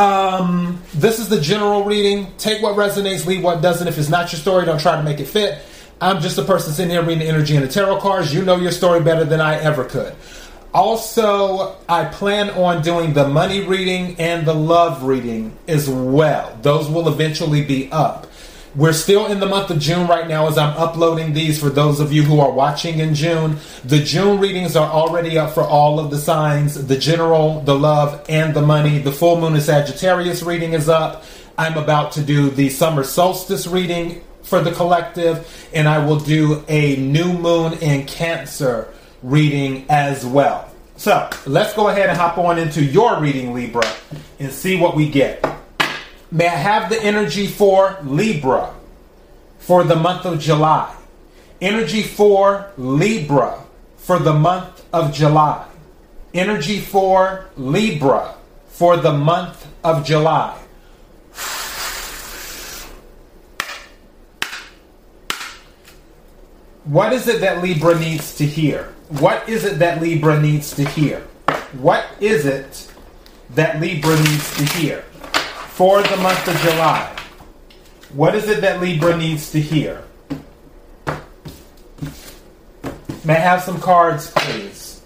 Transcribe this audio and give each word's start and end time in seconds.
um, 0.00 0.82
this 0.94 1.18
is 1.18 1.28
the 1.28 1.38
general 1.38 1.84
reading. 1.84 2.32
Take 2.38 2.62
what 2.62 2.74
resonates, 2.74 3.26
leave 3.26 3.42
what 3.42 3.60
doesn't. 3.60 3.86
If 3.86 3.98
it's 3.98 4.08
not 4.08 4.32
your 4.32 4.40
story, 4.40 4.64
don't 4.64 4.80
try 4.80 4.96
to 4.96 5.02
make 5.02 5.20
it 5.20 5.26
fit. 5.26 5.58
I'm 6.00 6.22
just 6.22 6.38
a 6.38 6.42
person 6.42 6.72
sitting 6.72 6.90
here 6.90 7.02
reading 7.02 7.18
the 7.18 7.26
energy 7.26 7.54
and 7.54 7.62
the 7.62 7.68
tarot 7.68 8.00
cards. 8.00 8.32
You 8.32 8.42
know 8.42 8.56
your 8.56 8.72
story 8.72 9.02
better 9.02 9.24
than 9.24 9.42
I 9.42 9.60
ever 9.60 9.84
could. 9.84 10.14
Also, 10.72 11.76
I 11.86 12.06
plan 12.06 12.48
on 12.50 12.80
doing 12.80 13.12
the 13.12 13.28
money 13.28 13.60
reading 13.60 14.18
and 14.18 14.46
the 14.46 14.54
love 14.54 15.02
reading 15.02 15.54
as 15.68 15.90
well. 15.90 16.56
Those 16.62 16.88
will 16.88 17.08
eventually 17.08 17.62
be 17.62 17.92
up. 17.92 18.29
We're 18.76 18.92
still 18.92 19.26
in 19.26 19.40
the 19.40 19.46
month 19.46 19.70
of 19.70 19.80
June 19.80 20.06
right 20.06 20.28
now 20.28 20.46
as 20.46 20.56
I'm 20.56 20.76
uploading 20.76 21.32
these 21.32 21.58
for 21.58 21.70
those 21.70 21.98
of 21.98 22.12
you 22.12 22.22
who 22.22 22.38
are 22.38 22.52
watching 22.52 23.00
in 23.00 23.16
June. 23.16 23.56
The 23.84 23.98
June 23.98 24.38
readings 24.38 24.76
are 24.76 24.88
already 24.88 25.36
up 25.38 25.54
for 25.54 25.64
all 25.64 25.98
of 25.98 26.12
the 26.12 26.18
signs 26.18 26.86
the 26.86 26.96
general, 26.96 27.62
the 27.62 27.74
love, 27.74 28.24
and 28.28 28.54
the 28.54 28.62
money. 28.62 28.98
The 29.00 29.10
full 29.10 29.40
moon 29.40 29.56
in 29.56 29.60
Sagittarius 29.60 30.44
reading 30.44 30.74
is 30.74 30.88
up. 30.88 31.24
I'm 31.58 31.76
about 31.76 32.12
to 32.12 32.22
do 32.22 32.48
the 32.48 32.70
summer 32.70 33.02
solstice 33.02 33.66
reading 33.66 34.22
for 34.42 34.60
the 34.60 34.70
collective, 34.70 35.68
and 35.74 35.88
I 35.88 36.06
will 36.06 36.20
do 36.20 36.64
a 36.68 36.94
new 36.94 37.32
moon 37.32 37.72
in 37.74 38.06
Cancer 38.06 38.86
reading 39.24 39.84
as 39.88 40.24
well. 40.24 40.70
So 40.96 41.28
let's 41.44 41.74
go 41.74 41.88
ahead 41.88 42.08
and 42.08 42.16
hop 42.16 42.38
on 42.38 42.56
into 42.56 42.84
your 42.84 43.18
reading, 43.18 43.52
Libra, 43.52 43.82
and 44.38 44.52
see 44.52 44.76
what 44.76 44.94
we 44.94 45.10
get. 45.10 45.44
May 46.32 46.46
I 46.46 46.50
have 46.50 46.90
the 46.90 47.02
energy 47.02 47.48
for 47.48 47.98
Libra 48.04 48.72
for 49.58 49.82
the 49.82 49.96
month 49.96 50.24
of 50.26 50.38
July? 50.38 50.94
Energy 51.60 52.04
for 52.04 52.70
Libra 52.76 53.64
for 53.96 54.20
the 54.20 54.32
month 54.32 54.84
of 54.92 55.12
July. 55.12 55.66
Energy 56.32 56.78
for 56.78 57.46
Libra 57.56 58.36
for 58.68 58.96
the 58.96 59.12
month 59.12 59.66
of 59.82 60.04
July. 60.06 60.56
What 66.84 67.12
is 67.12 67.26
it 67.26 67.40
that 67.40 67.60
Libra 67.60 67.98
needs 67.98 68.36
to 68.36 68.46
hear? 68.46 68.94
What 69.18 69.48
is 69.48 69.64
it 69.64 69.80
that 69.80 70.00
Libra 70.00 70.40
needs 70.40 70.76
to 70.76 70.84
hear? 70.84 71.20
What 71.80 72.06
is 72.20 72.46
it 72.46 72.88
that 73.50 73.80
Libra 73.80 74.16
needs 74.16 74.56
to 74.56 74.64
hear? 74.78 75.04
For 75.80 76.02
the 76.02 76.16
month 76.18 76.46
of 76.46 76.54
July. 76.60 77.10
What 78.12 78.34
is 78.34 78.50
it 78.50 78.60
that 78.60 78.82
Libra 78.82 79.16
needs 79.16 79.50
to 79.52 79.60
hear? 79.62 80.04
May 83.24 83.36
I 83.36 83.38
have 83.38 83.62
some 83.62 83.80
cards, 83.80 84.30
please? 84.30 85.00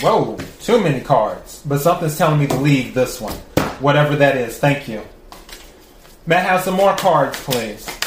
Whoa, 0.00 0.38
too 0.60 0.80
many 0.80 1.00
cards. 1.00 1.64
But 1.66 1.80
something's 1.80 2.16
telling 2.16 2.38
me 2.38 2.46
to 2.46 2.56
leave 2.56 2.94
this 2.94 3.20
one. 3.20 3.34
Whatever 3.80 4.14
that 4.14 4.36
is. 4.36 4.56
Thank 4.60 4.86
you. 4.86 5.02
May 6.26 6.36
I 6.36 6.42
have 6.42 6.60
some 6.60 6.74
more 6.74 6.94
cards, 6.94 7.36
please? 7.42 7.97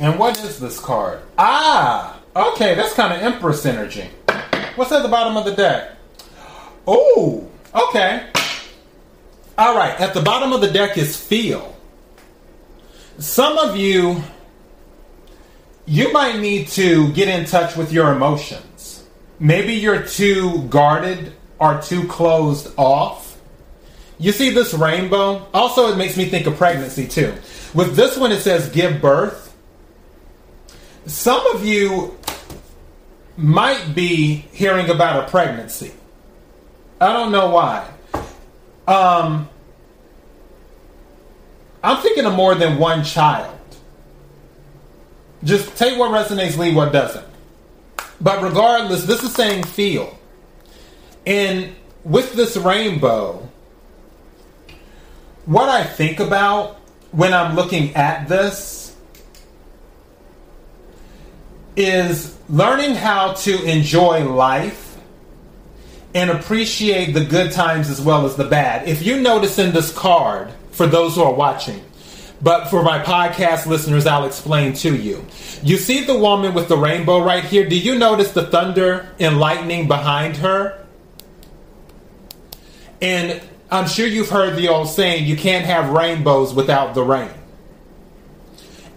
And 0.00 0.18
what 0.18 0.38
is 0.40 0.58
this 0.58 0.80
card? 0.80 1.20
Ah, 1.38 2.20
okay, 2.34 2.74
that's 2.74 2.94
kind 2.94 3.12
of 3.12 3.20
Empress 3.20 3.64
energy. 3.64 4.08
What's 4.76 4.92
at 4.92 5.02
the 5.02 5.08
bottom 5.08 5.36
of 5.36 5.44
the 5.44 5.52
deck? 5.52 5.92
Oh, 6.86 7.48
okay. 7.74 8.28
All 9.56 9.76
right, 9.76 9.98
at 10.00 10.14
the 10.14 10.20
bottom 10.20 10.52
of 10.52 10.60
the 10.60 10.70
deck 10.70 10.98
is 10.98 11.16
feel. 11.16 11.76
Some 13.18 13.56
of 13.58 13.76
you, 13.76 14.22
you 15.86 16.12
might 16.12 16.40
need 16.40 16.68
to 16.68 17.12
get 17.12 17.28
in 17.28 17.44
touch 17.44 17.76
with 17.76 17.92
your 17.92 18.12
emotions. 18.12 19.04
Maybe 19.38 19.74
you're 19.74 20.02
too 20.02 20.64
guarded 20.64 21.32
or 21.60 21.80
too 21.80 22.08
closed 22.08 22.72
off. 22.76 23.40
You 24.18 24.32
see 24.32 24.50
this 24.50 24.74
rainbow? 24.74 25.46
Also, 25.54 25.92
it 25.92 25.96
makes 25.96 26.16
me 26.16 26.24
think 26.24 26.46
of 26.46 26.56
pregnancy 26.56 27.06
too. 27.06 27.34
With 27.74 27.94
this 27.94 28.16
one, 28.16 28.32
it 28.32 28.40
says 28.40 28.68
give 28.70 29.00
birth. 29.00 29.43
Some 31.06 31.46
of 31.54 31.64
you 31.64 32.16
might 33.36 33.94
be 33.94 34.36
hearing 34.52 34.88
about 34.90 35.24
a 35.24 35.30
pregnancy. 35.30 35.92
I 37.00 37.12
don't 37.12 37.32
know 37.32 37.50
why. 37.50 37.88
Um, 38.86 39.48
I'm 41.82 42.02
thinking 42.02 42.24
of 42.24 42.34
more 42.34 42.54
than 42.54 42.78
one 42.78 43.04
child. 43.04 43.58
Just 45.42 45.76
take 45.76 45.98
what 45.98 46.10
resonates, 46.10 46.56
leave 46.56 46.74
what 46.74 46.92
doesn't. 46.92 47.26
But 48.20 48.42
regardless, 48.42 49.04
this 49.04 49.22
is 49.22 49.34
saying 49.34 49.64
feel. 49.64 50.18
And 51.26 51.74
with 52.04 52.32
this 52.32 52.56
rainbow, 52.56 53.46
what 55.44 55.68
I 55.68 55.84
think 55.84 56.20
about 56.20 56.76
when 57.10 57.34
I'm 57.34 57.54
looking 57.54 57.94
at 57.94 58.28
this 58.28 58.83
is 61.76 62.36
learning 62.48 62.94
how 62.94 63.32
to 63.32 63.64
enjoy 63.64 64.24
life 64.24 64.96
and 66.14 66.30
appreciate 66.30 67.12
the 67.12 67.24
good 67.24 67.50
times 67.52 67.90
as 67.90 68.00
well 68.00 68.24
as 68.24 68.36
the 68.36 68.44
bad. 68.44 68.88
If 68.88 69.04
you 69.04 69.20
notice 69.20 69.58
in 69.58 69.72
this 69.72 69.92
card, 69.92 70.52
for 70.70 70.86
those 70.86 71.14
who 71.14 71.22
are 71.22 71.32
watching, 71.32 71.82
but 72.42 72.68
for 72.68 72.82
my 72.82 72.98
podcast 72.98 73.66
listeners, 73.66 74.06
I'll 74.06 74.26
explain 74.26 74.74
to 74.74 74.94
you. 74.94 75.24
You 75.62 75.76
see 75.76 76.04
the 76.04 76.18
woman 76.18 76.52
with 76.52 76.68
the 76.68 76.76
rainbow 76.76 77.24
right 77.24 77.44
here? 77.44 77.68
Do 77.68 77.78
you 77.78 77.98
notice 77.98 78.32
the 78.32 78.46
thunder 78.46 79.08
and 79.18 79.38
lightning 79.38 79.88
behind 79.88 80.36
her? 80.38 80.84
And 83.00 83.40
I'm 83.70 83.88
sure 83.88 84.06
you've 84.06 84.28
heard 84.28 84.56
the 84.56 84.68
old 84.68 84.88
saying, 84.88 85.26
you 85.26 85.36
can't 85.36 85.64
have 85.64 85.90
rainbows 85.90 86.52
without 86.52 86.94
the 86.94 87.02
rain. 87.02 87.30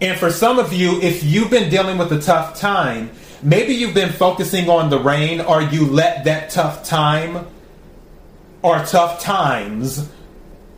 And 0.02 0.18
for 0.20 0.30
some 0.30 0.60
of 0.60 0.74
you, 0.74 1.02
if 1.02 1.24
you've 1.24 1.50
been 1.50 1.70
dealing 1.70 1.98
with 1.98 2.12
a 2.12 2.22
tough 2.22 2.60
time, 2.60 3.12
maybe 3.42 3.74
you've 3.74 3.94
been 3.94 4.12
focusing 4.12 4.70
on 4.70 4.90
the 4.90 5.00
rain 5.00 5.42
or 5.42 5.62
you 5.62 5.86
let 5.86 6.26
that 6.26 6.50
tough 6.50 6.84
time 6.84 7.48
or 8.62 8.80
tough 8.86 9.22
times 9.22 10.10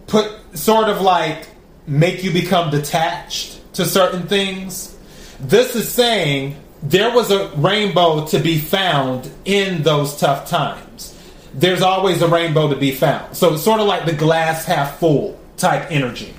put 0.08 0.32
sort 0.58 0.90
of 0.90 1.02
like 1.02 1.48
make 1.86 2.24
you 2.24 2.32
become 2.32 2.72
detached 2.72 3.62
to 3.74 3.86
certain 3.86 4.28
things. 4.28 4.98
This 5.40 5.76
is 5.76 5.90
saying 5.90 6.56
there 6.82 7.14
was 7.14 7.32
a 7.32 7.50
rainbow 7.56 8.26
to 8.28 8.40
be 8.40 8.58
found 8.58 9.30
in 9.46 9.84
those 9.84 10.18
tough 10.18 10.50
times 10.50 11.16
there's 11.54 11.82
always 11.82 12.22
a 12.22 12.28
rainbow 12.28 12.70
to 12.70 12.76
be 12.76 12.92
found. 12.92 13.36
So 13.36 13.54
it's 13.54 13.64
sort 13.64 13.80
of 13.80 13.88
like 13.88 14.06
the 14.06 14.14
glass 14.14 14.66
half 14.66 15.00
full 15.00 15.40
type 15.58 15.92
energy. 15.92 16.34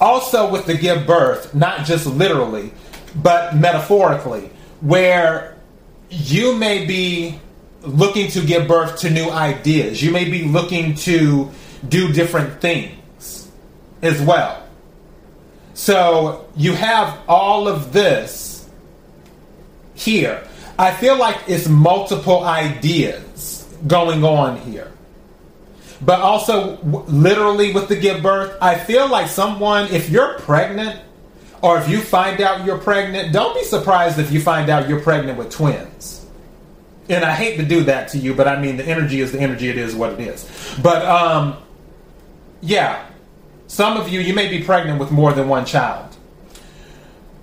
Also, 0.00 0.50
with 0.50 0.66
the 0.66 0.74
give 0.76 1.06
birth, 1.06 1.54
not 1.54 1.84
just 1.84 2.06
literally, 2.06 2.72
but 3.22 3.56
metaphorically, 3.56 4.50
where 4.80 5.56
you 6.10 6.56
may 6.56 6.84
be 6.84 7.38
looking 7.82 8.30
to 8.30 8.44
give 8.44 8.66
birth 8.66 8.98
to 9.00 9.10
new 9.10 9.30
ideas, 9.30 10.02
you 10.02 10.10
may 10.10 10.24
be 10.24 10.44
looking 10.44 10.94
to 10.94 11.50
do 11.88 12.12
different 12.12 12.60
things 12.60 13.50
as 14.02 14.20
well. 14.20 14.62
So 15.74 16.46
you 16.56 16.72
have 16.72 17.18
all 17.28 17.68
of 17.68 17.92
this 17.92 18.68
here. 19.94 20.46
I 20.78 20.92
feel 20.92 21.18
like 21.18 21.36
it's 21.46 21.68
multiple 21.68 22.44
ideas 22.44 23.66
going 23.86 24.24
on 24.24 24.56
here. 24.58 24.90
But 26.04 26.20
also, 26.20 26.76
w- 26.76 27.04
literally 27.08 27.72
with 27.72 27.88
the 27.88 27.96
give 27.96 28.22
birth, 28.22 28.56
I 28.60 28.76
feel 28.76 29.08
like 29.08 29.28
someone, 29.28 29.88
if 29.88 30.10
you're 30.10 30.38
pregnant, 30.40 31.00
or 31.62 31.78
if 31.78 31.88
you 31.88 32.00
find 32.00 32.40
out 32.40 32.64
you're 32.66 32.78
pregnant, 32.78 33.32
don't 33.32 33.54
be 33.54 33.64
surprised 33.64 34.18
if 34.18 34.30
you 34.30 34.40
find 34.40 34.68
out 34.68 34.88
you're 34.88 35.00
pregnant 35.00 35.38
with 35.38 35.50
twins. 35.50 36.26
And 37.08 37.24
I 37.24 37.32
hate 37.32 37.56
to 37.56 37.64
do 37.64 37.84
that 37.84 38.08
to 38.08 38.18
you, 38.18 38.34
but 38.34 38.48
I 38.48 38.60
mean, 38.60 38.76
the 38.76 38.84
energy 38.84 39.20
is 39.20 39.32
the 39.32 39.40
energy, 39.40 39.68
it 39.68 39.78
is 39.78 39.94
what 39.94 40.12
it 40.12 40.20
is. 40.20 40.78
But, 40.82 41.04
um, 41.04 41.56
yeah, 42.60 43.06
some 43.66 43.96
of 43.96 44.08
you, 44.08 44.20
you 44.20 44.34
may 44.34 44.48
be 44.48 44.62
pregnant 44.62 44.98
with 45.00 45.10
more 45.10 45.32
than 45.32 45.48
one 45.48 45.64
child. 45.64 46.14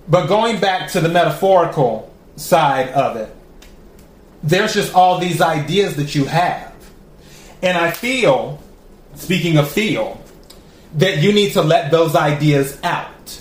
But 0.08 0.26
going 0.26 0.60
back 0.60 0.90
to 0.92 1.00
the 1.00 1.08
metaphorical 1.08 2.12
side 2.36 2.88
of 2.90 3.16
it, 3.16 3.34
there's 4.42 4.74
just 4.74 4.94
all 4.94 5.18
these 5.18 5.40
ideas 5.40 5.96
that 5.96 6.14
you 6.14 6.24
have. 6.24 6.71
And 7.62 7.78
I 7.78 7.92
feel, 7.92 8.60
speaking 9.14 9.56
of 9.56 9.70
feel, 9.70 10.20
that 10.94 11.18
you 11.18 11.32
need 11.32 11.52
to 11.52 11.62
let 11.62 11.90
those 11.90 12.14
ideas 12.14 12.78
out. 12.82 13.40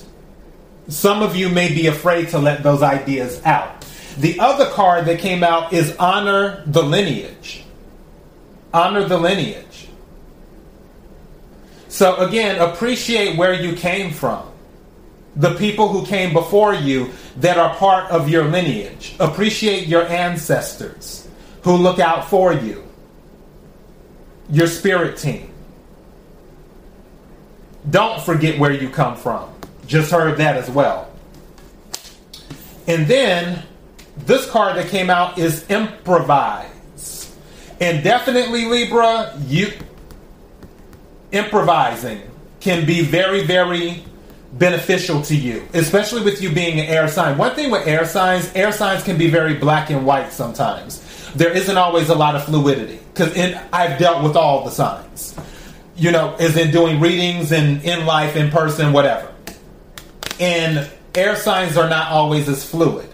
Some 0.88 1.22
of 1.24 1.36
you 1.36 1.50
may 1.50 1.74
be 1.74 1.88
afraid 1.88 2.30
to 2.30 2.40
let 2.40 2.64
those 2.64 2.82
ideas 2.82 3.42
out. 3.44 3.86
The 4.18 4.40
other 4.40 4.70
card 4.70 5.06
that 5.06 5.20
came 5.20 5.44
out 5.44 5.74
is 5.74 5.96
honor 5.98 6.64
the 6.66 6.84
lineage. 6.84 7.64
Honor 8.74 9.08
the 9.08 9.18
lineage. 9.18 9.88
So 11.88 12.18
again, 12.18 12.60
appreciate 12.60 13.38
where 13.38 13.54
you 13.54 13.76
came 13.76 14.12
from. 14.12 14.48
The 15.36 15.56
people 15.56 15.88
who 15.88 16.06
came 16.06 16.34
before 16.34 16.74
you 16.74 17.12
that 17.38 17.58
are 17.58 17.74
part 17.76 18.12
of 18.12 18.30
your 18.30 18.46
lineage. 18.46 19.16
Appreciate 19.20 19.88
your 19.88 20.06
ancestors 20.08 21.28
who 21.64 21.76
look 21.76 22.00
out 22.00 22.30
for 22.30 22.54
you. 22.54 22.84
Your 24.50 24.68
spirit 24.68 25.18
team. 25.18 25.52
Don't 27.90 28.22
forget 28.22 28.60
where 28.60 28.72
you 28.72 28.90
come 28.90 29.16
from. 29.16 29.50
Just 29.88 30.12
heard 30.12 30.38
that 30.38 30.56
as 30.56 30.70
well. 30.70 31.12
And 32.88 33.08
then 33.08 33.64
this 34.18 34.50
card 34.50 34.78
that 34.78 34.88
came 34.90 35.10
out 35.10 35.38
is 35.38 35.68
improvise. 35.70 37.36
And 37.80 38.04
definitely 38.04 38.66
Libra, 38.66 39.34
you 39.48 39.72
improvising 41.32 42.22
can 42.60 42.86
be 42.86 43.04
very 43.04 43.44
very 43.46 44.04
beneficial 44.54 45.22
to 45.22 45.36
you, 45.36 45.66
especially 45.74 46.22
with 46.24 46.42
you 46.42 46.52
being 46.52 46.80
an 46.80 46.86
air 46.88 47.08
sign. 47.08 47.38
One 47.38 47.56
thing 47.56 47.72
with 47.72 47.88
air 47.88 48.06
signs, 48.06 48.52
air 48.54 48.72
signs 48.72 49.04
can 49.04 49.18
be 49.18 49.30
very 49.30 49.56
black 49.56 49.90
and 49.90 50.06
white 50.06 50.34
sometimes. 50.34 51.02
There 51.34 51.52
isn't 51.52 51.78
always 51.78 52.10
a 52.10 52.16
lot 52.16 52.36
of 52.36 52.44
fluidity 52.44 53.00
because 53.22 53.62
I've 53.72 54.00
dealt 54.00 54.24
with 54.24 54.36
all 54.36 54.64
the 54.64 54.72
signs. 54.72 55.36
You 55.96 56.12
know, 56.12 56.36
is 56.38 56.58
in 56.58 56.72
doing 56.72 57.00
readings 57.00 57.52
and 57.52 57.84
in 57.84 58.06
life, 58.06 58.36
in 58.36 58.50
person, 58.50 58.92
whatever. 58.94 59.32
And 60.40 60.90
air 61.14 61.36
signs 61.36 61.78
are 61.78 61.90
not 61.90 62.12
always 62.12 62.50
as 62.50 62.68
fluid. 62.68 63.08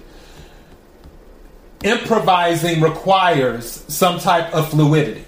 Improvising 1.84 2.82
requires 2.82 3.84
some 3.88 4.20
type 4.20 4.54
of 4.54 4.70
fluidity. 4.70 5.26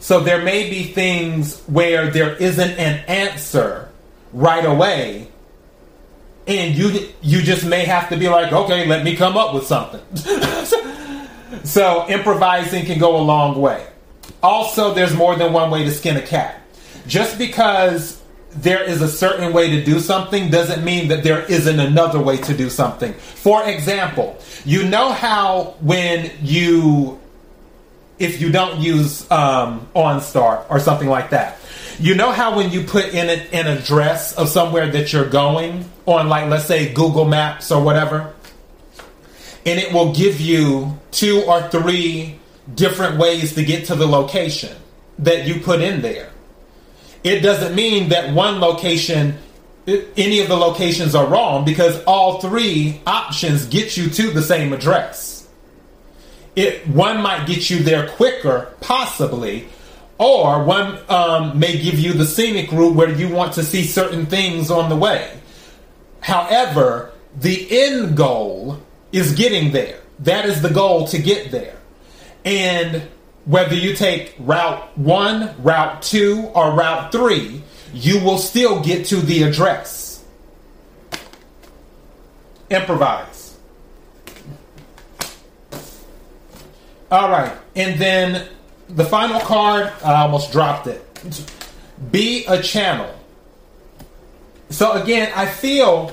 So 0.00 0.20
there 0.20 0.42
may 0.42 0.70
be 0.70 0.84
things 0.84 1.60
where 1.62 2.10
there 2.10 2.34
isn't 2.36 2.78
an 2.78 3.04
answer 3.06 3.90
right 4.32 4.64
away, 4.64 5.28
and 6.46 6.74
you 6.74 7.08
you 7.22 7.42
just 7.42 7.64
may 7.64 7.84
have 7.84 8.10
to 8.10 8.16
be 8.16 8.28
like, 8.28 8.52
okay, 8.52 8.86
let 8.86 9.02
me 9.02 9.16
come 9.16 9.36
up 9.36 9.54
with 9.54 9.66
something. 9.66 10.02
so 11.62 12.06
improvising 12.08 12.86
can 12.86 12.98
go 12.98 13.16
a 13.16 13.22
long 13.22 13.60
way. 13.60 13.86
Also, 14.42 14.94
there's 14.94 15.14
more 15.14 15.36
than 15.36 15.52
one 15.52 15.70
way 15.70 15.84
to 15.84 15.90
skin 15.90 16.16
a 16.16 16.22
cat. 16.22 16.60
Just 17.06 17.38
because 17.38 18.20
there 18.50 18.82
is 18.82 19.02
a 19.02 19.08
certain 19.08 19.52
way 19.52 19.70
to 19.70 19.84
do 19.84 19.98
something 20.00 20.50
doesn't 20.50 20.84
mean 20.84 21.08
that 21.08 21.24
there 21.24 21.42
isn't 21.42 21.80
another 21.80 22.20
way 22.20 22.36
to 22.36 22.56
do 22.56 22.70
something. 22.70 23.12
For 23.14 23.64
example, 23.68 24.38
you 24.64 24.84
know 24.84 25.12
how 25.12 25.74
when 25.80 26.30
you 26.42 27.20
if 28.18 28.40
you 28.40 28.52
don't 28.52 28.80
use 28.80 29.28
um, 29.30 29.88
OnStar 29.94 30.64
or 30.70 30.78
something 30.78 31.08
like 31.08 31.30
that. 31.30 31.58
You 31.98 32.14
know 32.14 32.32
how 32.32 32.56
when 32.56 32.70
you 32.70 32.84
put 32.84 33.06
in 33.06 33.28
a, 33.28 33.42
an 33.52 33.66
address 33.66 34.34
of 34.36 34.48
somewhere 34.48 34.90
that 34.90 35.12
you're 35.12 35.28
going 35.28 35.84
on, 36.06 36.28
like 36.28 36.48
let's 36.48 36.66
say 36.66 36.92
Google 36.92 37.24
Maps 37.24 37.70
or 37.70 37.82
whatever, 37.82 38.32
and 39.66 39.78
it 39.78 39.92
will 39.92 40.14
give 40.14 40.40
you 40.40 40.98
two 41.10 41.42
or 41.46 41.62
three 41.70 42.38
different 42.74 43.18
ways 43.18 43.54
to 43.54 43.64
get 43.64 43.86
to 43.86 43.94
the 43.94 44.06
location 44.06 44.76
that 45.18 45.46
you 45.46 45.60
put 45.60 45.80
in 45.80 46.02
there. 46.02 46.30
It 47.22 47.40
doesn't 47.40 47.74
mean 47.74 48.10
that 48.10 48.34
one 48.34 48.60
location, 48.60 49.38
any 49.86 50.40
of 50.40 50.48
the 50.48 50.56
locations 50.56 51.14
are 51.14 51.26
wrong 51.26 51.64
because 51.64 52.02
all 52.04 52.40
three 52.40 53.00
options 53.06 53.66
get 53.66 53.96
you 53.96 54.10
to 54.10 54.30
the 54.30 54.42
same 54.42 54.72
address 54.72 55.34
it 56.56 56.86
one 56.86 57.20
might 57.20 57.46
get 57.46 57.68
you 57.68 57.82
there 57.82 58.08
quicker, 58.08 58.74
possibly, 58.80 59.68
or 60.18 60.62
one 60.64 60.98
um, 61.08 61.58
may 61.58 61.80
give 61.80 61.98
you 61.98 62.12
the 62.12 62.24
scenic 62.24 62.70
route 62.70 62.94
where 62.94 63.10
you 63.10 63.28
want 63.28 63.54
to 63.54 63.64
see 63.64 63.84
certain 63.84 64.26
things 64.26 64.70
on 64.70 64.88
the 64.88 64.96
way. 64.96 65.36
However, 66.20 67.12
the 67.38 67.66
end 67.70 68.16
goal 68.16 68.80
is 69.14 69.32
getting 69.32 69.70
there. 69.70 70.00
That 70.20 70.44
is 70.44 70.60
the 70.60 70.70
goal 70.70 71.06
to 71.08 71.18
get 71.18 71.52
there. 71.52 71.76
And 72.44 73.02
whether 73.44 73.74
you 73.74 73.94
take 73.94 74.34
route 74.38 74.98
one, 74.98 75.54
route 75.62 76.02
two, 76.02 76.50
or 76.54 76.72
route 76.74 77.12
three, 77.12 77.62
you 77.92 78.22
will 78.24 78.38
still 78.38 78.82
get 78.82 79.06
to 79.06 79.16
the 79.16 79.44
address. 79.44 80.24
Improvise. 82.70 83.56
All 87.10 87.30
right, 87.30 87.52
and 87.76 88.00
then 88.00 88.48
the 88.88 89.04
final 89.04 89.38
card, 89.40 89.92
I 90.02 90.22
almost 90.22 90.50
dropped 90.50 90.88
it. 90.88 91.02
Be 92.10 92.44
a 92.46 92.60
channel. 92.60 93.14
So 94.70 94.92
again, 94.92 95.32
I 95.36 95.46
feel 95.46 96.10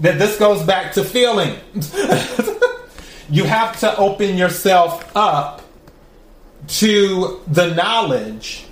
that 0.00 0.18
this 0.18 0.38
goes 0.38 0.62
back 0.62 0.92
to 0.92 1.04
feeling. 1.04 1.58
you 3.30 3.44
have 3.44 3.78
to 3.80 3.96
open 3.96 4.36
yourself 4.36 5.16
up 5.16 5.62
to 6.68 7.40
the 7.46 7.74
knowledge 7.74 8.66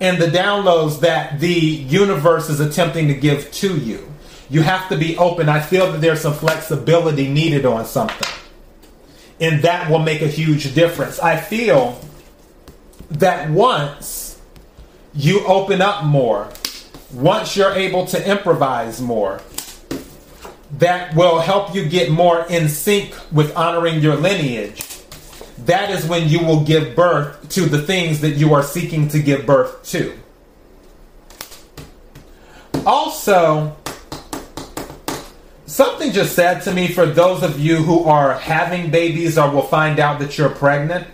and 0.00 0.20
the 0.20 0.26
downloads 0.26 1.00
that 1.00 1.40
the 1.40 1.48
universe 1.48 2.48
is 2.48 2.60
attempting 2.60 3.08
to 3.08 3.14
give 3.14 3.50
to 3.52 3.76
you. 3.76 4.06
You 4.48 4.62
have 4.62 4.88
to 4.88 4.96
be 4.96 5.16
open. 5.18 5.48
I 5.48 5.60
feel 5.60 5.92
that 5.92 6.00
there's 6.00 6.20
some 6.20 6.34
flexibility 6.34 7.28
needed 7.28 7.64
on 7.66 7.84
something 7.84 8.28
and 9.40 9.62
that 9.62 9.90
will 9.90 9.98
make 9.98 10.20
a 10.20 10.26
huge 10.26 10.74
difference. 10.74 11.18
I 11.18 11.36
feel 11.36 11.98
that 13.10 13.50
once 13.50 14.40
you 15.14 15.44
open 15.46 15.80
up 15.80 16.04
more, 16.04 16.48
once 17.12 17.56
you're 17.56 17.72
able 17.72 18.06
to 18.06 18.30
improvise 18.30 19.00
more, 19.00 19.40
that 20.80 21.14
will 21.14 21.40
help 21.40 21.74
you 21.74 21.88
get 21.88 22.10
more 22.10 22.44
in 22.50 22.68
sync 22.68 23.14
with 23.32 23.56
honoring 23.56 24.00
your 24.00 24.16
lineage. 24.16 24.84
That 25.66 25.90
is 25.90 26.04
when 26.06 26.28
you 26.28 26.40
will 26.40 26.64
give 26.64 26.96
birth 26.96 27.48
to 27.50 27.62
the 27.62 27.80
things 27.80 28.20
that 28.20 28.32
you 28.32 28.54
are 28.54 28.62
seeking 28.62 29.08
to 29.08 29.20
give 29.20 29.46
birth 29.46 29.82
to. 29.90 30.18
Also, 32.86 33.76
Something 35.70 36.10
just 36.10 36.34
said 36.34 36.62
to 36.62 36.74
me 36.74 36.88
for 36.88 37.06
those 37.06 37.44
of 37.44 37.60
you 37.60 37.76
who 37.76 38.02
are 38.02 38.34
having 38.34 38.90
babies 38.90 39.38
or 39.38 39.48
will 39.52 39.62
find 39.62 40.00
out 40.00 40.18
that 40.18 40.36
you're 40.36 40.50
pregnant. 40.50 41.06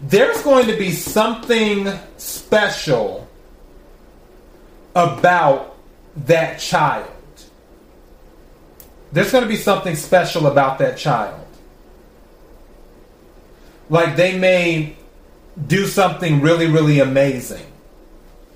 There's 0.00 0.42
going 0.42 0.66
to 0.66 0.76
be 0.76 0.90
something 0.90 1.88
special 2.16 3.28
about 4.96 5.76
that 6.26 6.58
child. 6.58 7.08
There's 9.12 9.30
going 9.30 9.44
to 9.44 9.48
be 9.48 9.56
something 9.56 9.94
special 9.94 10.46
about 10.46 10.78
that 10.78 10.96
child. 10.96 11.46
Like 13.90 14.16
they 14.16 14.38
may 14.38 14.96
do 15.66 15.86
something 15.86 16.40
really, 16.40 16.66
really 16.66 17.00
amazing. 17.00 17.66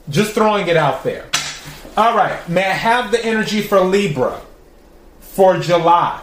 Just 0.08 0.32
throwing 0.32 0.68
it 0.68 0.76
out 0.76 1.04
there. 1.04 1.28
All 1.96 2.16
right. 2.16 2.48
May 2.48 2.64
I 2.64 2.72
have 2.72 3.10
the 3.10 3.22
energy 3.24 3.60
for 3.60 3.80
Libra 3.80 4.40
for 5.20 5.58
July? 5.58 6.22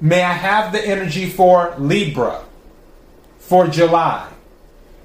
May 0.00 0.22
I 0.22 0.32
have 0.32 0.72
the 0.72 0.86
energy 0.86 1.28
for 1.28 1.74
Libra 1.78 2.42
for 3.38 3.66
July? 3.66 4.30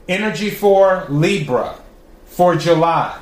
Energy 0.08 0.50
for 0.50 1.06
Libra 1.10 1.78
for 2.26 2.56
July. 2.56 3.18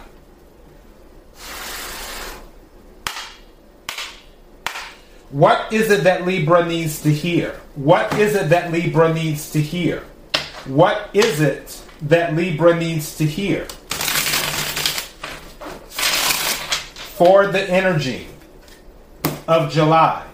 What 5.32 5.72
is 5.72 5.92
it 5.92 6.04
that 6.06 6.26
Libra 6.26 6.66
needs 6.66 7.04
to 7.04 7.14
hear? 7.14 7.52
What 7.76 8.18
is 8.18 8.34
it 8.34 8.50
that 8.50 8.72
Libra 8.72 9.14
needs 9.14 9.52
to 9.52 9.62
hear? 9.62 10.00
What 10.66 11.08
is 11.14 11.40
it 11.40 11.84
that 12.02 12.36
Libra 12.36 12.76
needs 12.76 13.16
to 13.18 13.26
hear? 13.26 13.66
For 17.16 17.46
the 17.46 17.62
energy 17.70 18.28
of 19.48 19.72
July. 19.72 20.26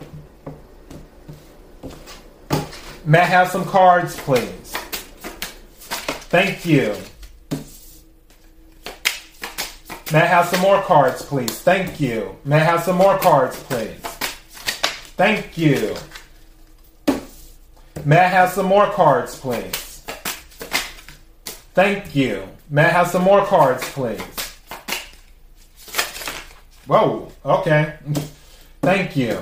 May 3.04 3.20
I 3.20 3.26
have 3.26 3.50
some 3.50 3.66
cards, 3.66 4.16
please? 4.18 4.72
Thank 6.32 6.66
you. 6.66 6.96
May 10.14 10.22
I 10.22 10.26
have 10.26 10.46
some 10.46 10.62
more 10.62 10.82
cards, 10.84 11.22
please? 11.22 11.60
Thank 11.60 12.00
you. 12.00 12.38
May 12.46 12.56
I 12.56 12.60
have 12.60 12.84
some 12.84 12.96
more 12.96 13.18
cards, 13.18 13.62
please? 13.64 14.15
Thank 15.16 15.58
you. 15.58 15.96
May 18.04 18.20
I 18.20 18.28
have 18.28 18.50
some 18.50 18.66
more 18.66 18.88
cards, 18.92 19.40
please? 19.40 20.02
Thank 21.74 22.16
you. 22.16 22.48
May 22.70 22.84
I 22.84 22.90
have 22.90 23.08
some 23.08 23.24
more 23.24 23.46
cards, 23.46 23.84
please? 23.92 24.22
Whoa, 26.86 27.32
okay. 27.46 27.96
Thank 28.82 29.16
you. 29.16 29.42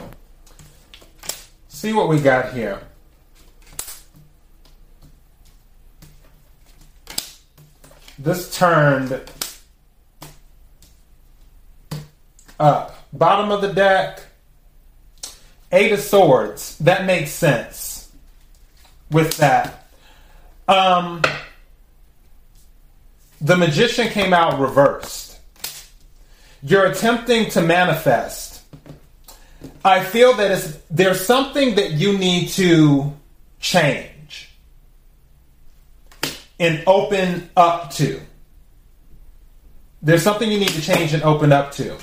See 1.67 1.91
what 1.91 2.07
we 2.07 2.19
got 2.19 2.53
here. 2.53 2.81
This 8.19 8.55
turned 8.55 9.19
up. 12.59 12.95
Bottom 13.11 13.51
of 13.51 13.61
the 13.61 13.73
deck, 13.73 14.23
Eight 15.73 15.91
of 15.91 15.99
Swords. 15.99 16.77
That 16.77 17.05
makes 17.05 17.31
sense 17.31 18.11
with 19.09 19.37
that. 19.37 19.87
Um, 20.67 21.23
the 23.41 23.57
Magician 23.57 24.07
came 24.09 24.33
out 24.33 24.59
reversed. 24.59 25.39
You're 26.61 26.85
attempting 26.85 27.49
to 27.51 27.61
manifest. 27.61 28.61
I 29.83 30.03
feel 30.03 30.33
that 30.35 30.79
there's 30.89 31.25
something 31.25 31.75
that 31.75 31.91
you 31.91 32.17
need 32.17 32.49
to 32.49 33.11
change 33.59 34.51
and 36.59 36.83
open 36.85 37.49
up 37.57 37.91
to. 37.95 38.21
There's 40.01 40.21
something 40.21 40.49
you 40.49 40.59
need 40.59 40.69
to 40.69 40.81
change 40.81 41.13
and 41.13 41.23
open 41.23 41.51
up 41.51 41.71
to. 41.73 41.97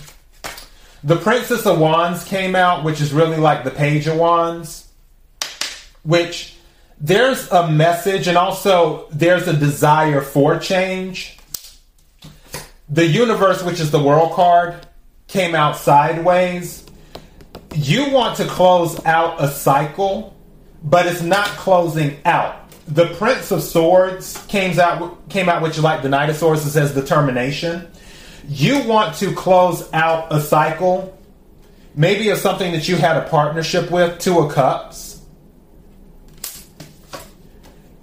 The 1.02 1.16
Princess 1.16 1.64
of 1.64 1.78
Wands 1.78 2.25
came 2.25 2.54
out, 2.54 2.85
which 2.85 3.00
is 3.00 3.12
really 3.12 3.38
like 3.38 3.64
the 3.64 3.71
Page 3.71 4.07
of 4.07 4.19
Wands, 4.19 4.88
which 6.02 6.57
there's 7.00 7.50
a 7.50 7.71
message 7.71 8.28
and 8.28 8.37
also 8.37 9.09
there's 9.11 9.49
a 9.49 9.57
desire 9.57 10.21
for 10.21 10.59
change. 10.59 11.38
The 12.90 13.07
universe, 13.07 13.62
which 13.62 13.80
is 13.80 13.90
the 13.90 14.02
world 14.02 14.33
card, 14.33 14.87
came 15.26 15.54
out 15.54 15.76
sideways. 15.76 16.85
You 17.75 18.11
want 18.11 18.37
to 18.37 18.45
close 18.47 19.02
out 19.07 19.42
a 19.42 19.49
cycle, 19.49 20.37
but 20.83 21.07
it's 21.07 21.23
not 21.23 21.47
closing 21.47 22.19
out. 22.26 22.71
The 22.88 23.07
Prince 23.14 23.52
of 23.52 23.62
Swords 23.62 24.37
came 24.49 24.78
out 24.78 25.28
came 25.30 25.49
out 25.49 25.62
which 25.62 25.76
you 25.76 25.83
like 25.83 26.02
the 26.02 26.09
Knight 26.09 26.28
of 26.28 26.37
Swords 26.37 26.66
it 26.66 26.71
says 26.71 26.92
determination 26.92 27.88
you 28.49 28.82
want 28.85 29.16
to 29.16 29.35
close 29.35 29.90
out 29.92 30.32
a 30.32 30.40
cycle, 30.40 31.18
maybe 31.94 32.28
of 32.30 32.38
something 32.38 32.73
that 32.73 32.88
you 32.88 32.97
had 32.97 33.16
a 33.16 33.28
partnership 33.28 33.90
with, 33.90 34.18
Two 34.18 34.38
of 34.38 34.52
Cups. 34.52 35.23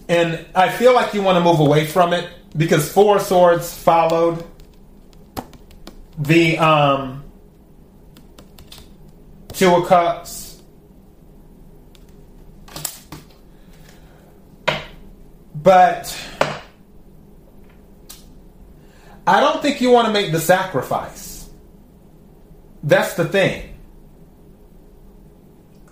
And 0.09 0.45
I 0.55 0.69
feel 0.69 0.93
like 0.93 1.13
you 1.13 1.21
want 1.21 1.37
to 1.37 1.43
move 1.43 1.59
away 1.59 1.85
from 1.85 2.13
it 2.13 2.29
because 2.55 2.91
Four 2.91 3.19
Swords 3.19 3.73
followed 3.73 4.45
the 6.17 6.57
um, 6.57 7.23
Two 9.53 9.75
of 9.75 9.87
Cups. 9.87 10.61
But 15.55 16.15
I 19.27 19.41
don't 19.41 19.61
think 19.61 19.81
you 19.81 19.91
want 19.91 20.07
to 20.07 20.13
make 20.13 20.31
the 20.31 20.39
sacrifice. 20.39 21.49
That's 22.81 23.15
the 23.15 23.25
thing. 23.25 23.77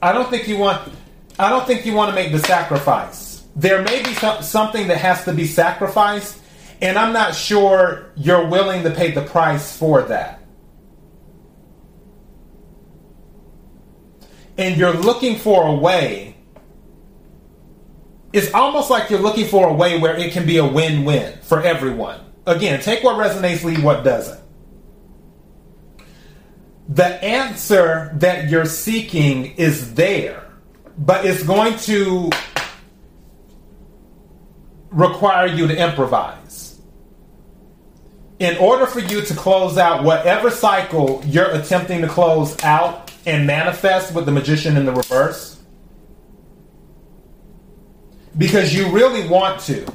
I 0.01 0.13
don't 0.13 0.29
think 0.29 0.47
you 0.47 0.57
want 0.57 0.93
I 1.37 1.49
don't 1.49 1.67
think 1.67 1.85
you 1.85 1.93
want 1.93 2.09
to 2.11 2.15
make 2.15 2.31
the 2.31 2.39
sacrifice. 2.39 3.43
There 3.57 3.81
may 3.81 4.01
be 4.03 4.13
some, 4.13 4.41
something 4.41 4.87
that 4.87 4.97
has 4.99 5.25
to 5.25 5.33
be 5.33 5.45
sacrificed, 5.45 6.41
and 6.81 6.97
I'm 6.97 7.11
not 7.11 7.35
sure 7.35 8.11
you're 8.15 8.47
willing 8.47 8.83
to 8.83 8.91
pay 8.91 9.11
the 9.11 9.23
price 9.23 9.77
for 9.77 10.03
that. 10.03 10.41
And 14.57 14.77
you're 14.77 14.93
looking 14.93 15.37
for 15.37 15.67
a 15.67 15.73
way. 15.73 16.37
It's 18.31 18.53
almost 18.53 18.89
like 18.89 19.09
you're 19.09 19.19
looking 19.19 19.47
for 19.47 19.67
a 19.67 19.73
way 19.73 19.99
where 19.99 20.15
it 20.15 20.31
can 20.31 20.45
be 20.45 20.57
a 20.57 20.65
win 20.65 21.03
win 21.03 21.37
for 21.41 21.61
everyone 21.61 22.24
again, 22.45 22.81
take 22.81 23.03
what 23.03 23.15
resonates, 23.15 23.63
leave 23.63 23.83
what 23.83 24.03
doesn't. 24.03 24.39
The 26.87 27.05
answer 27.23 28.11
that 28.15 28.49
you're 28.49 28.65
seeking 28.65 29.55
is 29.57 29.95
there, 29.95 30.47
but 30.97 31.25
it's 31.25 31.43
going 31.43 31.77
to 31.79 32.29
require 34.91 35.47
you 35.47 35.67
to 35.67 35.75
improvise. 35.75 36.79
In 38.37 38.57
order 38.57 38.85
for 38.85 38.99
you 38.99 39.21
to 39.21 39.33
close 39.33 39.77
out 39.77 40.03
whatever 40.03 40.51
cycle 40.51 41.23
you're 41.25 41.51
attempting 41.51 42.01
to 42.01 42.07
close 42.07 42.61
out 42.63 43.11
and 43.25 43.47
manifest 43.47 44.13
with 44.13 44.25
the 44.25 44.31
magician 44.31 44.77
in 44.77 44.85
the 44.85 44.91
reverse, 44.91 45.59
because 48.37 48.75
you 48.75 48.89
really 48.91 49.27
want 49.27 49.61
to 49.61 49.85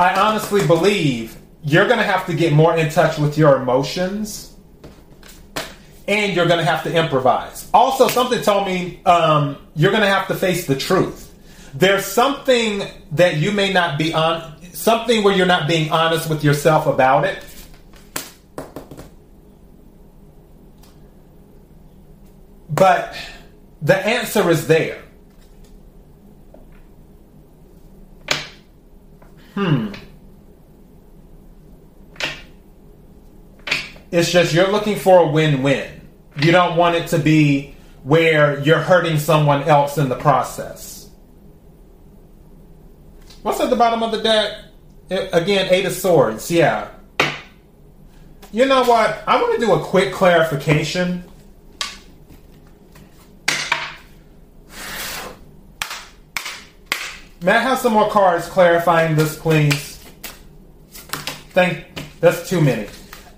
I 0.00 0.18
honestly 0.18 0.66
believe 0.66 1.36
you're 1.62 1.86
going 1.86 1.98
to 1.98 2.04
have 2.04 2.24
to 2.24 2.32
get 2.32 2.54
more 2.54 2.74
in 2.74 2.88
touch 2.88 3.18
with 3.18 3.36
your 3.36 3.60
emotions 3.60 4.56
and 6.08 6.34
you're 6.34 6.46
going 6.46 6.58
to 6.58 6.64
have 6.64 6.82
to 6.84 6.92
improvise. 6.92 7.68
Also, 7.74 8.08
something 8.08 8.40
told 8.40 8.66
me 8.66 9.04
um, 9.04 9.58
you're 9.76 9.90
going 9.90 10.02
to 10.02 10.08
have 10.08 10.26
to 10.28 10.34
face 10.34 10.66
the 10.66 10.74
truth. 10.74 11.34
There's 11.74 12.06
something 12.06 12.82
that 13.12 13.36
you 13.36 13.52
may 13.52 13.74
not 13.74 13.98
be 13.98 14.14
on, 14.14 14.56
something 14.72 15.22
where 15.22 15.36
you're 15.36 15.44
not 15.44 15.68
being 15.68 15.92
honest 15.92 16.30
with 16.30 16.42
yourself 16.42 16.86
about 16.86 17.26
it. 17.26 17.44
But 22.70 23.14
the 23.82 23.98
answer 23.98 24.48
is 24.48 24.66
there. 24.66 25.02
Hmm. 29.54 29.92
It's 34.10 34.30
just 34.30 34.52
you're 34.52 34.70
looking 34.70 34.96
for 34.96 35.18
a 35.20 35.26
win 35.26 35.62
win. 35.62 36.00
You 36.40 36.52
don't 36.52 36.76
want 36.76 36.96
it 36.96 37.08
to 37.08 37.18
be 37.18 37.74
where 38.02 38.60
you're 38.60 38.80
hurting 38.80 39.18
someone 39.18 39.62
else 39.64 39.98
in 39.98 40.08
the 40.08 40.16
process. 40.16 41.10
What's 43.42 43.60
at 43.60 43.70
the 43.70 43.76
bottom 43.76 44.02
of 44.02 44.12
the 44.12 44.22
deck? 44.22 44.58
Again, 45.10 45.68
Eight 45.70 45.86
of 45.86 45.92
Swords. 45.92 46.50
Yeah. 46.50 46.88
You 48.52 48.66
know 48.66 48.82
what? 48.82 49.22
I 49.26 49.40
want 49.40 49.60
to 49.60 49.66
do 49.66 49.72
a 49.72 49.80
quick 49.80 50.12
clarification. 50.12 51.24
May 57.42 57.52
I 57.52 57.58
have 57.58 57.78
some 57.78 57.94
more 57.94 58.10
cards 58.10 58.46
clarifying 58.46 59.16
this, 59.16 59.38
please? 59.38 59.96
Thank. 61.52 61.86
That's 62.20 62.48
too 62.48 62.60
many. 62.60 62.86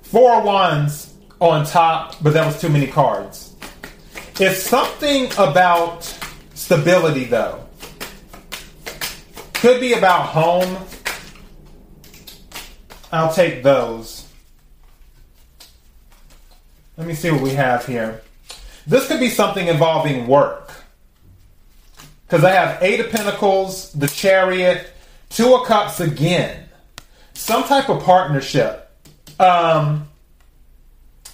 Four 0.02 0.42
wands 0.42 1.14
on 1.40 1.64
top, 1.64 2.16
but 2.21 2.32
that 2.32 2.44
was 2.44 2.61
too 2.61 2.68
many 2.68 2.88
cards. 2.88 3.54
It's 4.40 4.61
something 4.61 5.30
about 5.38 6.02
stability, 6.54 7.25
though. 7.25 7.64
Could 9.54 9.80
be 9.80 9.92
about 9.92 10.26
home. 10.26 10.85
I'll 13.12 13.32
take 13.32 13.62
those. 13.62 14.26
Let 16.97 17.06
me 17.06 17.14
see 17.14 17.30
what 17.30 17.40
we 17.40 17.50
have 17.50 17.87
here. 17.87 18.23
This 18.85 19.06
could 19.06 19.21
be 19.21 19.28
something 19.28 19.68
involving 19.68 20.26
work. 20.26 20.62
Because 22.33 22.47
I 22.47 22.53
have 22.53 22.83
Eight 22.83 22.99
of 22.99 23.11
Pentacles, 23.11 23.93
the 23.93 24.09
Chariot, 24.09 24.87
Two 25.29 25.55
of 25.55 25.67
Cups 25.67 26.01
again. 26.01 26.67
Some 27.35 27.62
type 27.65 27.91
of 27.91 28.03
partnership. 28.03 28.91
Um, 29.39 30.09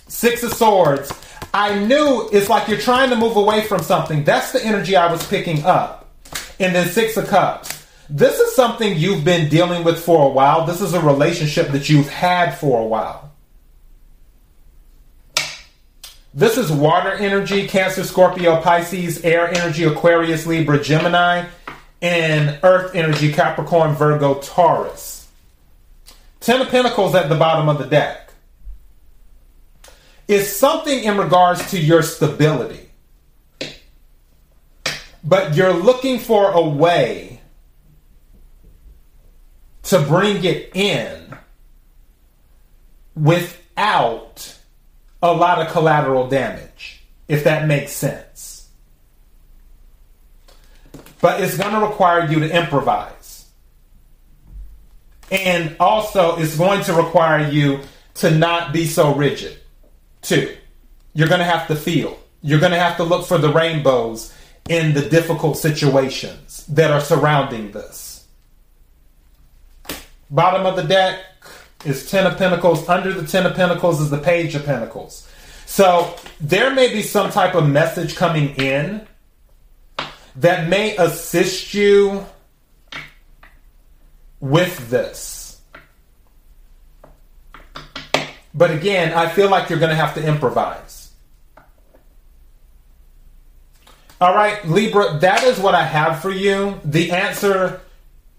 Six 0.09 0.43
of 0.43 0.53
Swords. 0.53 1.13
I 1.55 1.79
knew 1.85 2.29
it's 2.33 2.49
like 2.49 2.67
you're 2.67 2.81
trying 2.81 3.11
to 3.11 3.17
move 3.17 3.37
away 3.37 3.61
from 3.69 3.81
something. 3.81 4.25
That's 4.25 4.51
the 4.51 4.67
energy 4.67 4.97
I 4.97 5.09
was 5.09 5.25
picking 5.25 5.65
up. 5.65 6.13
And 6.59 6.75
then 6.75 6.89
Six 6.89 7.17
of 7.17 7.29
Cups. 7.29 7.87
This 8.11 8.41
is 8.41 8.57
something 8.57 8.97
you've 8.97 9.25
been 9.25 9.49
dealing 9.49 9.85
with 9.85 10.03
for 10.03 10.27
a 10.27 10.29
while. 10.29 10.67
This 10.67 10.81
is 10.81 10.95
a 10.95 11.01
relationship 11.01 11.69
that 11.69 11.89
you've 11.89 12.09
had 12.09 12.59
for 12.59 12.81
a 12.81 12.87
while. 12.87 13.28
This 16.39 16.57
is 16.57 16.71
water 16.71 17.11
energy, 17.11 17.67
Cancer, 17.67 18.05
Scorpio, 18.05 18.61
Pisces, 18.61 19.25
air 19.25 19.49
energy, 19.49 19.83
Aquarius, 19.83 20.47
Libra, 20.47 20.81
Gemini, 20.81 21.47
and 22.01 22.61
earth 22.63 22.95
energy, 22.95 23.33
Capricorn, 23.33 23.97
Virgo, 23.97 24.35
Taurus. 24.35 25.27
Ten 26.39 26.61
of 26.61 26.69
Pentacles 26.69 27.17
at 27.17 27.29
the 27.29 27.35
bottom 27.35 27.69
of 27.69 27.79
the 27.79 27.87
deck 27.87 28.31
is 30.29 30.57
something 30.57 31.03
in 31.03 31.19
regards 31.19 31.73
to 31.73 31.81
your 31.81 32.03
stability. 32.03 32.89
But 35.25 35.57
you're 35.57 35.75
looking 35.75 36.21
for 36.21 36.53
a 36.53 36.63
way 36.63 37.41
to 39.83 40.01
bring 40.03 40.45
it 40.45 40.71
in 40.77 41.37
without 43.17 44.58
a 45.23 45.33
lot 45.33 45.61
of 45.61 45.73
collateral 45.73 46.29
damage, 46.29 47.03
if 47.27 47.45
that 47.45 47.67
makes 47.67 47.93
sense. 47.93 48.69
But 51.21 51.41
it's 51.41 51.57
going 51.57 51.75
to 51.75 51.81
require 51.81 52.31
you 52.31 52.41
to 52.41 52.57
improvise. 52.57 53.47
And 55.31 55.77
also, 55.81 56.37
it's 56.39 56.57
going 56.57 56.85
to 56.85 56.95
require 56.95 57.49
you 57.51 57.81
to 58.15 58.31
not 58.31 58.73
be 58.73 58.87
so 58.87 59.15
rigid. 59.15 59.59
too. 60.23 60.57
you're 61.15 61.29
going 61.29 61.41
to 61.41 61.45
have 61.45 61.67
to 61.69 61.77
feel. 61.77 62.19
You're 62.43 62.61
going 62.61 62.73
to 62.73 62.79
have 62.79 62.97
to 62.99 63.05
look 63.05 63.27
for 63.27 63.39
the 63.39 63.53
rainbows 63.53 64.33
in 64.69 64.95
the 64.95 65.03
difficult 65.09 65.57
situations 65.57 66.65
that 66.69 66.91
are 66.91 67.01
surrounding 67.01 67.73
this. 67.73 68.27
Bottom 70.31 70.67
of 70.67 70.77
the 70.77 70.83
deck 70.83 71.21
is 71.85 72.11
Ten 72.11 72.27
of 72.27 72.37
Pentacles. 72.39 72.89
Under 72.89 73.13
the 73.13 73.27
Ten 73.27 73.47
of 73.47 73.55
Pentacles 73.55 74.01
is 74.01 74.11
the 74.11 74.19
Page 74.19 74.55
of 74.55 74.65
Pentacles. 74.65 75.29
So 75.67 76.15
there 76.41 76.75
may 76.75 76.93
be 76.93 77.03
some 77.03 77.31
type 77.31 77.55
of 77.55 77.69
message 77.69 78.17
coming 78.17 78.55
in 78.57 79.07
that 80.37 80.69
may 80.69 80.97
assist 80.97 81.75
you 81.75 82.27
with 84.41 84.89
this. 84.91 85.61
But 88.55 88.71
again, 88.71 89.13
I 89.13 89.29
feel 89.29 89.51
like 89.51 89.69
you're 89.69 89.79
going 89.79 89.91
to 89.91 89.97
have 89.97 90.15
to 90.15 90.27
improvise. 90.27 91.13
All 94.21 94.35
right, 94.35 94.67
Libra, 94.67 95.19
that 95.21 95.45
is 95.45 95.61
what 95.61 95.77
I 95.77 95.85
have 95.85 96.21
for 96.21 96.33
you. 96.33 96.81
The 96.85 97.13
answer 97.13 97.81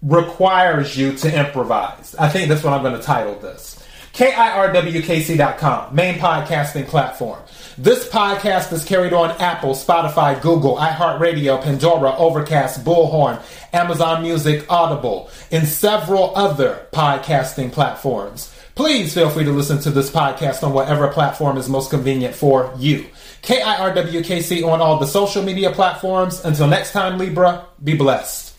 requires 0.02 0.96
you 0.96 1.12
to 1.12 1.38
improvise. 1.38 2.14
I 2.18 2.28
think 2.28 2.48
that's 2.48 2.64
what 2.64 2.72
I'm 2.72 2.82
going 2.82 2.98
to 2.98 3.02
title 3.02 3.38
this. 3.38 3.76
KIRWKC.com, 4.12 5.94
main 5.94 6.16
podcasting 6.16 6.86
platform. 6.86 7.40
This 7.78 8.08
podcast 8.08 8.72
is 8.72 8.84
carried 8.84 9.12
on 9.12 9.30
Apple, 9.40 9.74
Spotify, 9.74 10.40
Google, 10.42 10.76
iHeartRadio, 10.76 11.62
Pandora, 11.62 12.14
Overcast, 12.16 12.84
Bullhorn, 12.84 13.40
Amazon 13.72 14.22
Music, 14.22 14.66
Audible, 14.68 15.30
and 15.50 15.66
several 15.66 16.36
other 16.36 16.86
podcasting 16.92 17.72
platforms. 17.72 18.54
Please 18.74 19.14
feel 19.14 19.30
free 19.30 19.44
to 19.44 19.52
listen 19.52 19.80
to 19.80 19.90
this 19.90 20.10
podcast 20.10 20.62
on 20.62 20.72
whatever 20.72 21.08
platform 21.08 21.56
is 21.56 21.68
most 21.68 21.90
convenient 21.90 22.34
for 22.34 22.74
you. 22.78 23.06
KIRWKC 23.42 24.66
on 24.66 24.80
all 24.80 24.98
the 24.98 25.06
social 25.06 25.42
media 25.42 25.70
platforms. 25.70 26.44
Until 26.44 26.66
next 26.66 26.92
time, 26.92 27.18
Libra, 27.18 27.66
be 27.82 27.94
blessed. 27.94 28.49